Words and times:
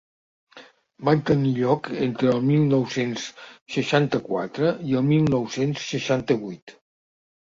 Van 1.09 1.19
tenir 1.29 1.51
lloc 1.57 1.89
entre 2.07 2.31
el 2.31 2.41
mil 2.47 2.65
nou-cents 2.71 3.27
seixanta-quatre 3.75 4.73
i 4.93 4.97
el 5.03 5.07
mil 5.15 5.33
nou-cents 5.35 5.89
seixanta-vuit. 5.95 6.75